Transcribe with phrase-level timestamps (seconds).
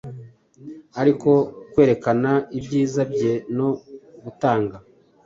[1.01, 1.29] Ariko
[1.71, 3.69] kwerekana ibyiza bye, no
[4.23, 4.77] gutanga